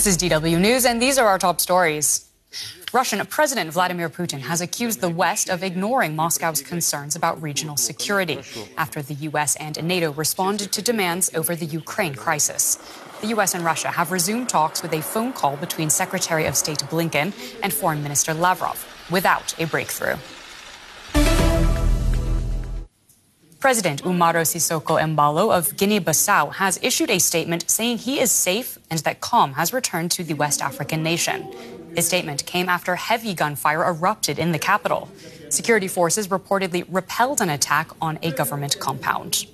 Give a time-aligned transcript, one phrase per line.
[0.00, 2.26] This is DW News, and these are our top stories.
[2.90, 8.40] Russian President Vladimir Putin has accused the West of ignoring Moscow's concerns about regional security
[8.78, 9.56] after the U.S.
[9.56, 12.78] and NATO responded to demands over the Ukraine crisis.
[13.20, 13.52] The U.S.
[13.52, 17.70] and Russia have resumed talks with a phone call between Secretary of State Blinken and
[17.70, 20.16] Foreign Minister Lavrov without a breakthrough.
[23.60, 29.00] President Umaro Sissoco Embalo of Guinea-Bissau has issued a statement saying he is safe and
[29.00, 31.46] that calm has returned to the West African nation.
[31.94, 35.10] His statement came after heavy gunfire erupted in the capital.
[35.50, 39.44] Security forces reportedly repelled an attack on a government compound.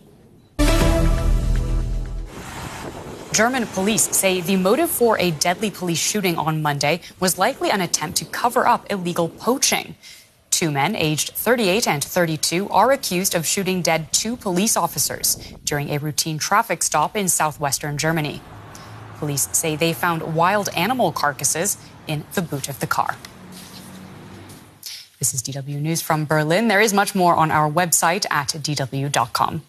[3.32, 7.80] German police say the motive for a deadly police shooting on Monday was likely an
[7.80, 9.96] attempt to cover up illegal poaching.
[10.56, 15.36] Two men, aged 38 and 32, are accused of shooting dead two police officers
[15.66, 18.40] during a routine traffic stop in southwestern Germany.
[19.18, 23.16] Police say they found wild animal carcasses in the boot of the car.
[25.18, 26.68] This is DW News from Berlin.
[26.68, 29.60] There is much more on our website at dw.com.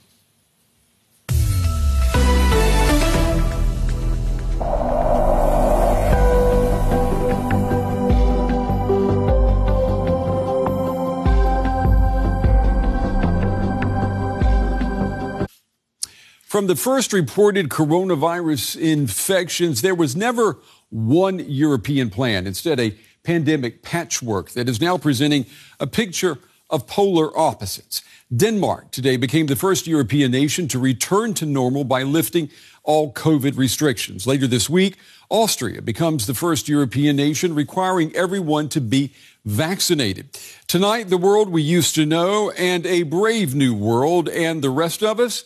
[16.57, 20.57] From the first reported coronavirus infections, there was never
[20.89, 22.47] one European plan.
[22.47, 25.45] Instead, a pandemic patchwork that is now presenting
[25.79, 26.39] a picture
[26.71, 28.01] of polar opposites.
[28.35, 32.49] Denmark today became the first European nation to return to normal by lifting
[32.81, 34.25] all COVID restrictions.
[34.25, 34.97] Later this week,
[35.29, 39.13] Austria becomes the first European nation requiring everyone to be
[39.45, 40.35] vaccinated.
[40.65, 45.03] Tonight, the world we used to know and a brave new world, and the rest
[45.03, 45.43] of us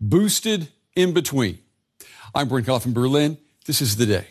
[0.00, 1.58] boosted in between.
[2.34, 3.36] I'm Brent Goff in Berlin.
[3.66, 4.26] This is the day.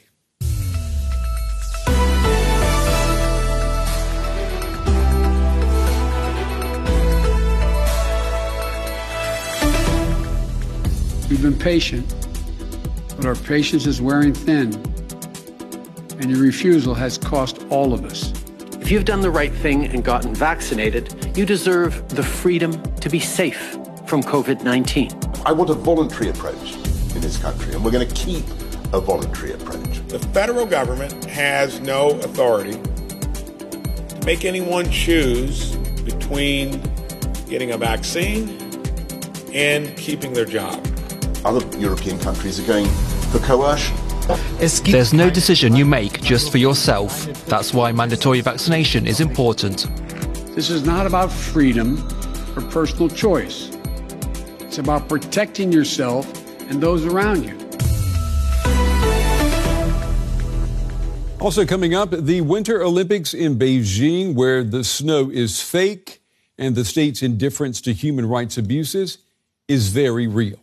[11.30, 12.12] We've been patient,
[13.16, 14.74] but our patience is wearing thin,
[16.20, 18.34] and your refusal has cost all of us.
[18.82, 23.20] If you've done the right thing and gotten vaccinated, you deserve the freedom to be
[23.20, 25.29] safe from COVID 19.
[25.46, 26.76] I want a voluntary approach
[27.16, 28.46] in this country, and we're going to keep
[28.92, 30.06] a voluntary approach.
[30.08, 36.82] The federal government has no authority to make anyone choose between
[37.48, 38.50] getting a vaccine
[39.54, 40.86] and keeping their job.
[41.46, 42.88] Other European countries are going
[43.32, 43.96] for coercion.
[44.84, 47.26] There's no decision you make just for yourself.
[47.46, 49.88] That's why mandatory vaccination is important.
[50.54, 51.98] This is not about freedom
[52.56, 53.72] or personal choice.
[54.70, 56.32] It's about protecting yourself
[56.70, 57.58] and those around you.
[61.40, 66.22] Also coming up, the Winter Olympics in Beijing, where the snow is fake
[66.60, 69.18] and the state's indifference to human rights abuses
[69.68, 70.60] is very real.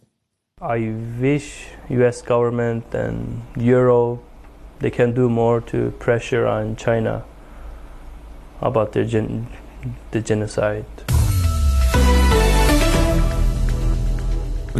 [0.62, 2.23] I wish U.S.
[2.23, 4.23] government and Europe
[4.78, 7.25] they can do more to pressure on China
[8.61, 9.49] about their gen-
[10.12, 10.87] the genocide.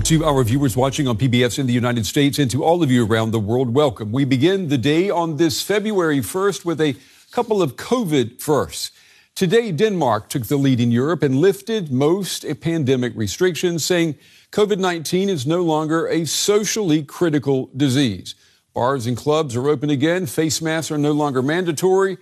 [0.04, 3.04] To our viewers watching on PBS in the United States and to all of you
[3.04, 4.12] around the world, welcome.
[4.12, 6.96] We begin the day on this February 1st with a
[7.32, 8.92] couple of COVID firsts.
[9.34, 14.16] Today, Denmark took the lead in Europe and lifted most pandemic restrictions, saying
[14.52, 18.34] COVID 19 is no longer a socially critical disease.
[18.74, 22.18] Bars and clubs are open again, face masks are no longer mandatory.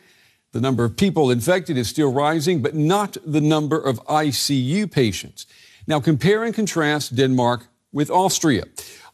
[0.52, 5.46] The number of people infected is still rising, but not the number of ICU patients.
[5.86, 8.64] Now, compare and contrast Denmark with Austria.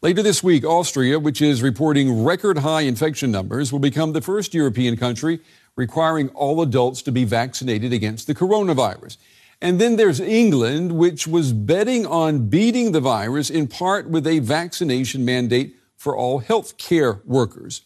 [0.01, 4.53] Later this week, Austria, which is reporting record high infection numbers, will become the first
[4.53, 5.41] European country
[5.75, 9.17] requiring all adults to be vaccinated against the coronavirus.
[9.61, 14.39] And then there's England, which was betting on beating the virus in part with a
[14.39, 17.81] vaccination mandate for all health care workers.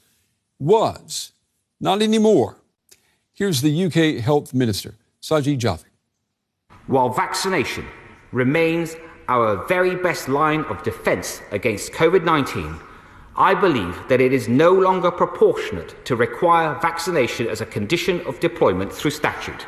[0.60, 1.31] Was.
[1.81, 2.58] Not anymore.
[3.34, 5.86] Here's the UK Health Minister, Sajid Javid.
[6.88, 7.86] While vaccination
[8.36, 8.98] remains
[9.30, 12.76] our very best line of defense against COVID 19,
[13.38, 18.40] I believe that it is no longer proportionate to require vaccination as a condition of
[18.42, 19.66] deployment through statute.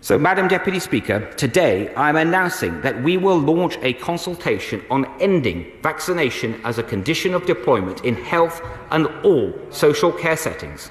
[0.00, 5.04] So, Madam Deputy Speaker, today I am announcing that we will launch a consultation on
[5.20, 10.90] ending vaccination as a condition of deployment in health and all social care settings.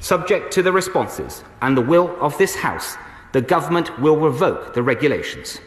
[0.00, 2.96] Subject to the responses and the will of this House,
[3.32, 5.60] the government will revoke the regulations.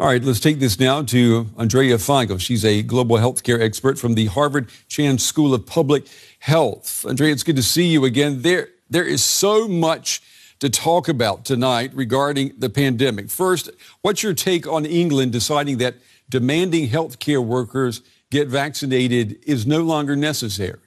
[0.00, 2.40] All right, let's take this now to Andrea Feigl.
[2.40, 6.06] She's a global healthcare expert from the Harvard Chan School of Public
[6.38, 7.04] Health.
[7.08, 8.42] Andrea, it's good to see you again.
[8.42, 10.22] There, there is so much
[10.60, 13.28] to talk about tonight regarding the pandemic.
[13.28, 13.70] First,
[14.02, 15.96] what's your take on England deciding that
[16.28, 20.78] demanding healthcare workers get vaccinated is no longer necessary?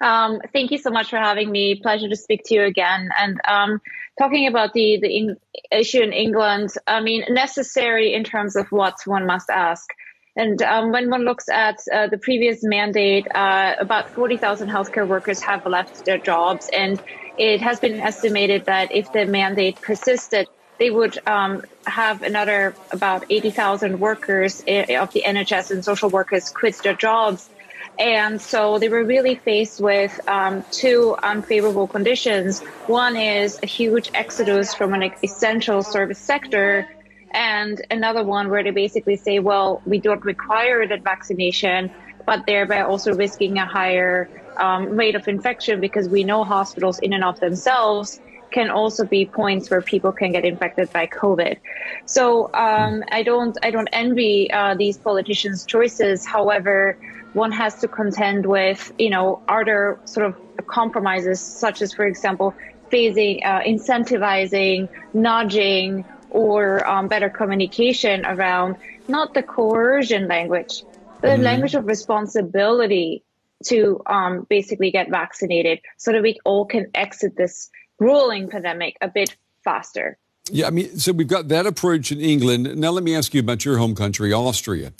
[0.00, 1.74] Um, thank you so much for having me.
[1.74, 3.10] Pleasure to speak to you again.
[3.18, 3.80] And um,
[4.18, 5.36] talking about the the in-
[5.72, 9.88] issue in England, I mean, necessary in terms of what one must ask.
[10.36, 15.40] And um, when one looks at uh, the previous mandate, uh, about 40,000 healthcare workers
[15.40, 16.70] have left their jobs.
[16.72, 17.02] And
[17.36, 20.46] it has been estimated that if the mandate persisted,
[20.78, 26.50] they would um, have another about 80,000 workers eh, of the NHS and social workers
[26.50, 27.50] quit their jobs.
[27.98, 32.60] And so they were really faced with um, two unfavorable conditions.
[32.86, 36.88] One is a huge exodus from an essential service sector,
[37.32, 41.90] and another one where they basically say, well, we don't require that vaccination,
[42.24, 47.12] but thereby also risking a higher um, rate of infection because we know hospitals in
[47.12, 51.58] and of themselves can also be points where people can get infected by COVID.
[52.06, 56.24] So um, I don't I don't envy uh, these politicians' choices.
[56.24, 56.96] However,
[57.32, 62.06] one has to contend with, you know, are there sort of compromises, such as, for
[62.06, 62.54] example,
[62.90, 68.76] phasing, uh, incentivizing, nudging, or um, better communication around
[69.08, 70.82] not the coercion language,
[71.20, 71.42] the mm-hmm.
[71.42, 73.22] language of responsibility
[73.64, 79.08] to um, basically get vaccinated so that we all can exit this grueling pandemic a
[79.08, 80.16] bit faster.
[80.50, 82.76] Yeah, I mean, so we've got that approach in England.
[82.76, 84.92] Now, let me ask you about your home country, Austria.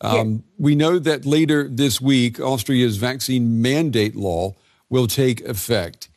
[0.00, 4.54] Um, We know that later this week, Austria's vaccine mandate law
[4.88, 6.08] will take effect.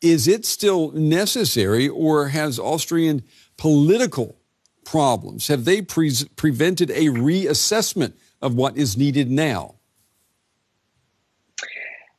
[0.00, 3.22] Is it still necessary, or has Austrian
[3.56, 4.36] political
[4.84, 9.76] problems have they pre- prevented a reassessment of what is needed now?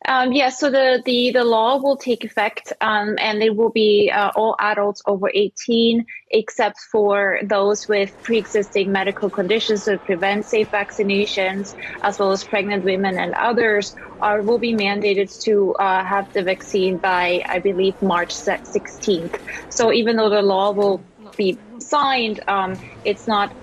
[0.05, 4.11] Um, yeah, so the, the, the law will take effect um, and it will be
[4.13, 10.45] uh, all adults over 18, except for those with pre existing medical conditions that prevent
[10.45, 16.03] safe vaccinations, as well as pregnant women and others, are, will be mandated to uh,
[16.03, 19.35] have the vaccine by, I believe, March 16th.
[19.69, 21.05] So even though the law will
[21.37, 23.53] be signed, um, it's not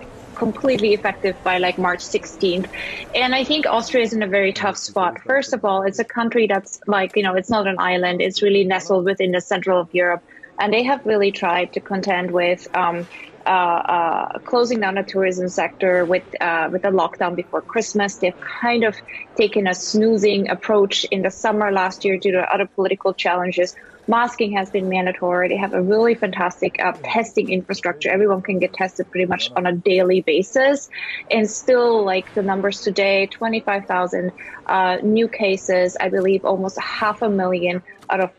[0.41, 2.69] completely effective by like March 16th.
[3.15, 5.21] And I think Austria is in a very tough spot.
[5.21, 8.23] First of all, it's a country that's like, you know, it's not an island.
[8.23, 10.25] It's really nestled within the central of Europe.
[10.61, 13.09] And they have really tried to contend with um,
[13.47, 18.17] uh, uh, closing down the tourism sector with uh, with the lockdown before Christmas.
[18.17, 18.95] They've kind of
[19.37, 23.75] taken a snoozing approach in the summer last year due to other political challenges
[24.11, 25.49] masking has been mandatory.
[25.49, 28.11] They have a really fantastic uh, testing infrastructure.
[28.11, 30.91] Everyone can get tested pretty much on a daily basis.
[31.31, 34.33] And still, like the numbers today, 25,000
[34.67, 38.31] uh, new cases, I believe almost half a million out of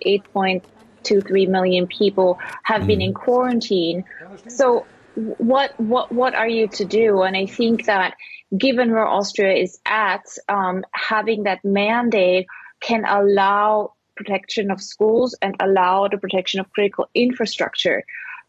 [1.03, 2.87] 8.23 million people have mm.
[2.87, 4.03] been in quarantine.
[4.47, 7.21] So what what what are you to do?
[7.21, 8.15] And I think that
[8.57, 12.47] given where Austria is at, um, having that mandate
[12.81, 18.03] can allow protection of schools and allow the protection of critical infrastructure.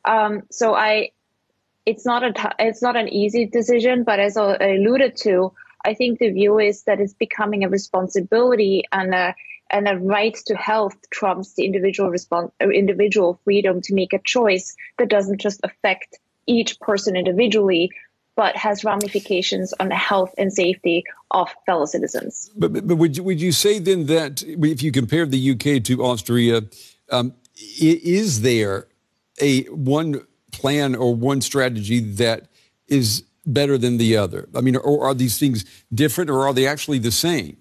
[0.05, 1.13] Um, so I,
[1.87, 5.53] it's not a t- it's not an easy decision, but as I alluded to,
[5.85, 9.35] I think the view is that it's becoming a responsibility and a
[9.73, 14.77] and a right to health trumps the individual response individual freedom to make a choice
[14.99, 17.91] that doesn't just affect each person individually,
[18.37, 22.51] but has ramifications on the health and safety of fellow citizens.
[22.57, 25.83] But, but, but would, you, would you say then that if you compare the UK
[25.85, 26.63] to Austria,
[27.11, 27.35] um,
[27.81, 28.89] is there
[29.41, 32.49] a one plan or one strategy that
[32.89, 34.49] is better than the other?
[34.55, 35.65] I mean, or are these things
[35.95, 37.57] different or are they actually the same?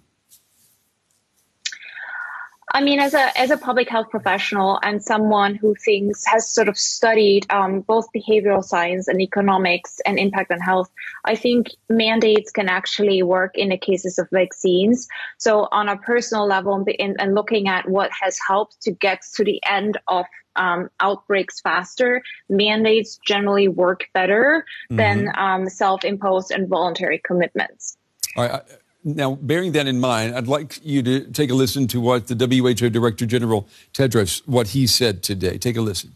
[2.74, 6.70] I mean, as a as a public health professional and someone who thinks has sort
[6.70, 10.90] of studied um, both behavioral science and economics and impact on health,
[11.26, 15.08] I think mandates can actually work in the cases of vaccines.
[15.38, 19.62] So, on a personal level, and looking at what has helped to get to the
[19.66, 20.26] end of
[20.56, 24.98] um, outbreaks faster, mandates generally work better mm-hmm.
[24.98, 27.98] than um, self-imposed and voluntary commitments.
[28.38, 28.62] Right.
[29.04, 32.36] Now, bearing that in mind, I'd like you to take a listen to what the
[32.36, 35.58] WHO Director General Tedros, what he said today.
[35.58, 36.14] Take a listen.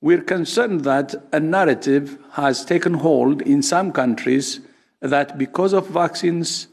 [0.00, 4.60] We're concerned that a narrative has taken hold in some countries
[5.00, 6.66] that because of vaccines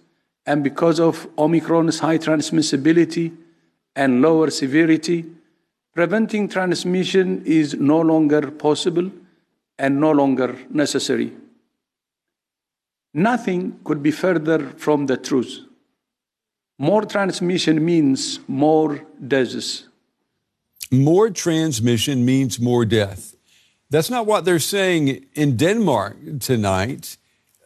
[0.45, 3.35] and because of Omicron's high transmissibility
[3.95, 5.25] and lower severity,
[5.93, 9.11] preventing transmission is no longer possible
[9.77, 11.31] and no longer necessary.
[13.13, 15.59] Nothing could be further from the truth.
[16.77, 19.87] More transmission means more deaths.
[20.91, 23.35] More transmission means more death.
[23.89, 27.17] That's not what they're saying in Denmark tonight.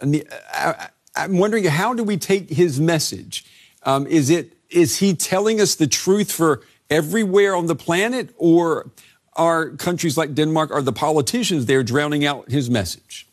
[0.01, 3.45] I'm wondering how do we take his message?
[3.83, 8.91] Um, is it is he telling us the truth for everywhere on the planet, or
[9.35, 13.24] are countries like Denmark, are the politicians there drowning out his message?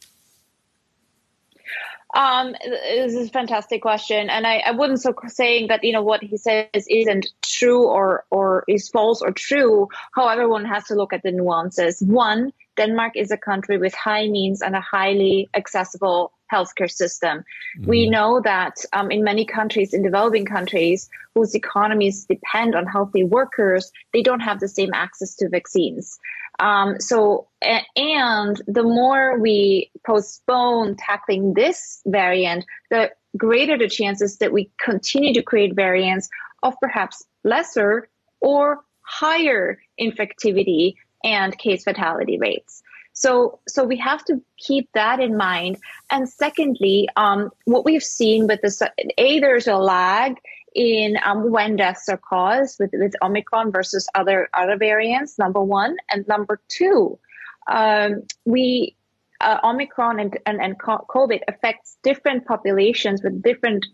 [2.15, 6.03] Um, this is a fantastic question, and I, I wouldn't so saying that you know
[6.03, 9.89] what he says isn't true or or is false or true.
[10.15, 12.03] However, one has to look at the nuances.
[12.03, 17.39] One, Denmark is a country with high means and a highly accessible healthcare system.
[17.79, 17.89] Mm-hmm.
[17.89, 23.25] We know that um, in many countries, in developing countries whose economies depend on healthy
[23.25, 26.19] workers, they don't have the same access to vaccines.
[26.59, 34.53] Um, so, and the more we postpone tackling this variant, the greater the chances that
[34.53, 36.29] we continue to create variants
[36.63, 38.09] of perhaps lesser
[38.41, 40.95] or higher infectivity
[41.25, 42.83] and case fatality rates.
[43.15, 45.79] So, so we have to keep that in mind.
[46.11, 50.37] And secondly, um, what we've seen with this, a there's a lag
[50.75, 55.39] in um, when deaths are caused with, with Omicron versus other other variants.
[55.39, 57.19] Number one, and number two,
[57.67, 58.97] um, we
[59.43, 63.87] uh, Omicron and, and, and COVID affects different populations with different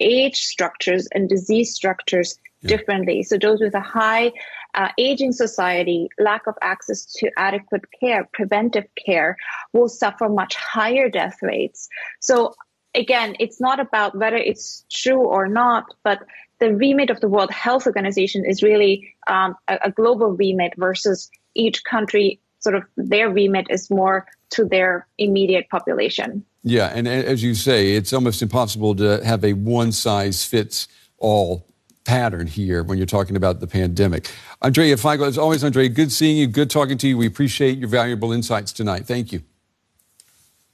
[0.00, 2.76] age structures and disease structures yeah.
[2.76, 3.22] differently.
[3.22, 4.32] So those with a high
[4.74, 9.36] uh, aging society, lack of access to adequate care, preventive care,
[9.72, 11.88] will suffer much higher death rates.
[12.20, 12.54] So
[12.96, 16.20] again, it's not about whether it's true or not, but
[16.58, 21.30] the remit of the World Health Organization is really um, a, a, global remit versus
[21.54, 22.40] each country.
[22.60, 26.44] Sort of their remit is more to their immediate population.
[26.62, 30.88] Yeah, and as you say, it's almost impossible to have a one size fits
[31.18, 31.66] all
[32.04, 34.32] pattern here when you're talking about the pandemic.
[34.62, 37.18] Andrea Feigl, as always, Andrea, good seeing you, good talking to you.
[37.18, 39.06] We appreciate your valuable insights tonight.
[39.06, 39.42] Thank you.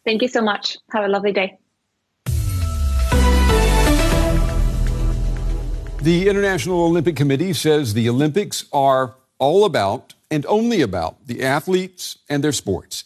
[0.05, 0.79] Thank you so much.
[0.93, 1.59] Have a lovely day.
[6.03, 12.19] The International Olympic Committee says the Olympics are all about and only about the athletes
[12.29, 13.05] and their sports.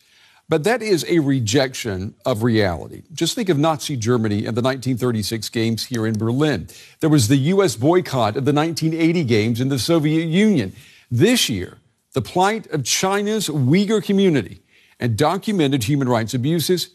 [0.49, 3.03] But that is a rejection of reality.
[3.13, 6.69] Just think of Nazi Germany and the 1936 Games here in Berlin.
[7.01, 7.77] There was the U.S.
[7.77, 10.73] boycott of the 1980 Games in the Soviet Union.
[11.11, 11.77] This year,
[12.15, 14.63] the plight of China's Uyghur community
[14.99, 16.95] and documented human rights abuses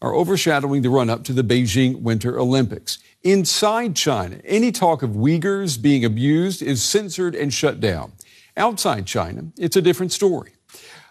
[0.00, 2.98] are overshadowing the run up to the Beijing Winter Olympics.
[3.24, 8.10] Inside China, any talk of Uyghurs being abused is censored and shut down.
[8.56, 10.54] Outside China, it's a different story.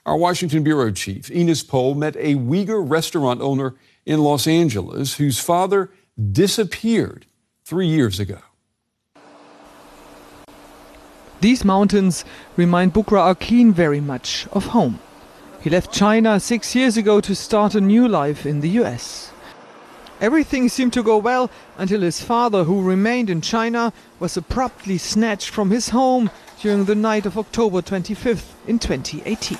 [0.05, 3.75] Our Washington bureau chief, Ines Pohl, met a Uyghur restaurant owner
[4.05, 5.89] in Los Angeles whose father
[6.33, 7.27] disappeared
[7.63, 8.39] three years ago.
[11.39, 12.25] These mountains
[12.57, 14.99] remind Bughra Arkin very much of home.
[15.61, 19.31] He left China six years ago to start a new life in the US.
[20.21, 21.49] Everything seemed to go well
[21.79, 26.29] until his father, who remained in China, was abruptly snatched from his home
[26.61, 29.57] during the night of October 25th in 2018.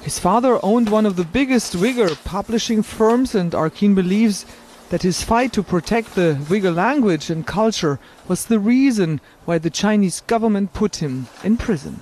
[0.00, 4.46] His father owned one of the biggest Uyghur publishing firms, and Arkin believes
[4.88, 9.68] that his fight to protect the Uyghur language and culture was the reason why the
[9.68, 12.00] Chinese government put him in prison.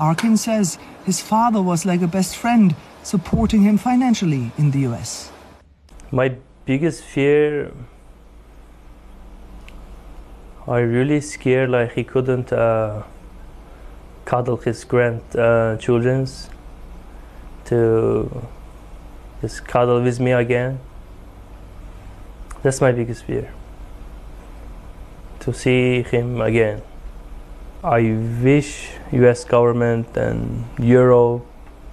[0.00, 5.30] Arkin says his father was like a best friend, supporting him financially in the US.
[6.12, 6.34] My
[6.66, 7.72] biggest fear,
[10.66, 13.04] I really scared like he couldn't uh,
[14.24, 18.48] cuddle his grandchildren uh, to
[19.40, 20.80] just cuddle with me again.
[22.64, 23.52] That's my biggest fear.
[25.40, 26.82] To see him again.
[27.84, 28.00] I
[28.42, 31.46] wish US government and Europe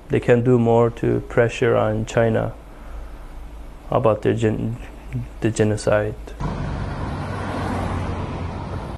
[0.10, 2.54] they can do more to pressure on China
[3.90, 4.78] about the, gen-
[5.42, 6.16] the genocide.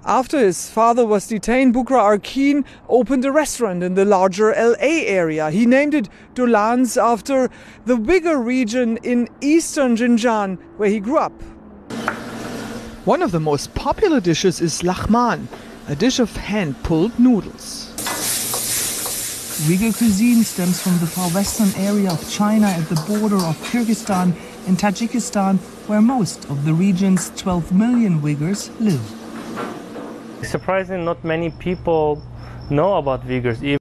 [0.10, 5.52] After his father was detained, Bughra Arkin opened a restaurant in the larger LA area.
[5.52, 7.48] He named it Dolans after
[7.86, 11.40] the Uyghur region in eastern Xinjiang where he grew up.
[13.06, 15.46] One of the most popular dishes is laghman,
[15.88, 17.94] a dish of hand-pulled noodles.
[19.68, 24.34] Uyghur cuisine stems from the far western area of China at the border of Kyrgyzstan
[24.70, 25.58] in Tajikistan,
[25.88, 29.02] where most of the region's 12 million Uyghurs live.
[30.46, 32.22] Surprisingly, not many people
[32.70, 33.64] know about Uyghurs.